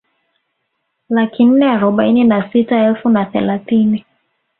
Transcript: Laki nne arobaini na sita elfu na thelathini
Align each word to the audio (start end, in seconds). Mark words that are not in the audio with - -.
Laki 1.09 1.45
nne 1.45 1.65
arobaini 1.73 2.23
na 2.23 2.49
sita 2.51 2.77
elfu 2.77 3.09
na 3.09 3.25
thelathini 3.25 4.05